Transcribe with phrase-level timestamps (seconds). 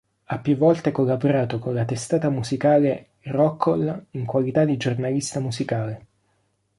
[0.23, 6.05] Ha più volte collaborato con la testata musicale "Rockol" in qualità di giornalista musicale.